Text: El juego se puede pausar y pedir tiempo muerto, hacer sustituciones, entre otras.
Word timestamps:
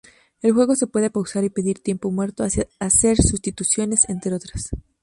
El 0.41 0.53
juego 0.53 0.75
se 0.75 0.87
puede 0.87 1.11
pausar 1.11 1.43
y 1.43 1.51
pedir 1.51 1.77
tiempo 1.77 2.09
muerto, 2.09 2.43
hacer 2.43 3.17
sustituciones, 3.21 4.09
entre 4.09 4.33
otras. 4.33 4.71